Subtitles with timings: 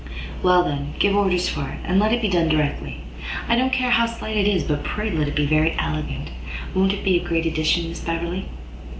[0.41, 3.01] "Well, then, give orders for it, and let it be done directly.
[3.47, 6.31] I don't care how slight it is, but pray let it be very elegant.
[6.73, 8.47] Won't it be a great addition, Miss Beverley?"